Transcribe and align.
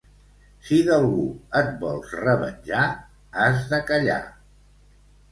Si 0.67 0.77
d'algú 0.85 1.25
et 1.59 1.67
vols 1.83 2.13
revenjar, 2.21 2.85
has 3.43 3.61
de 3.75 3.81
callar. 3.91 4.17